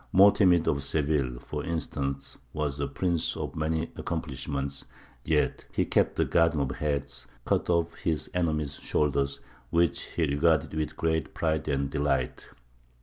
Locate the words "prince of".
2.87-3.55